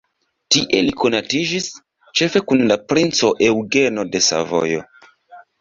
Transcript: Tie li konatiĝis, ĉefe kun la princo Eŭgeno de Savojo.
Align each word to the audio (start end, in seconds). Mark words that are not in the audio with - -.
Tie 0.53 0.79
li 0.87 0.93
konatiĝis, 1.01 1.67
ĉefe 2.21 2.43
kun 2.53 2.65
la 2.73 2.79
princo 2.95 3.31
Eŭgeno 3.51 4.09
de 4.17 4.23
Savojo. 4.31 4.85